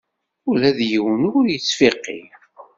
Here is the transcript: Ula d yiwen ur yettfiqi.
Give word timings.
Ula 0.49 0.69
d 0.77 0.79
yiwen 0.89 1.21
ur 1.37 1.45
yettfiqi. 1.49 2.19